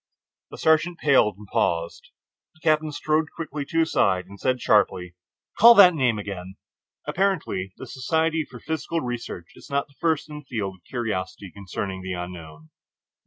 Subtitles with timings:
[0.49, 2.09] The sergeant paled and paused.
[2.55, 5.13] The captain strode quickly to his side and said sharply:
[5.59, 6.55] "Call that name again."
[7.07, 12.01] Apparently the Society for Psychical Research is not first in the field of curiosity concerning
[12.01, 12.71] the Unknown.